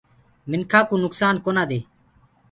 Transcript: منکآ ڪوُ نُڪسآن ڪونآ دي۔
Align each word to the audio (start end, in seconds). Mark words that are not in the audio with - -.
منکآ 0.49 0.79
ڪوُ 0.87 0.95
نُڪسآن 1.03 1.35
ڪونآ 1.45 1.63
دي۔ 1.69 1.79